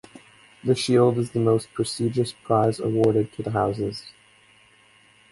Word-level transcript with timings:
The 0.63 0.73
shield 0.73 1.19
is 1.19 1.29
the 1.29 1.39
most 1.39 1.71
prestigious 1.75 2.33
prize 2.33 2.79
awarded 2.79 3.31
to 3.33 3.43
the 3.43 3.51
houses. 3.51 4.01